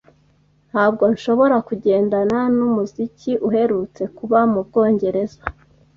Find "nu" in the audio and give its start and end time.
2.57-2.67